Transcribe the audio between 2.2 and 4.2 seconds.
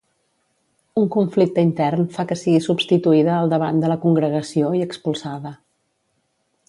que sigui substituïda al davant de la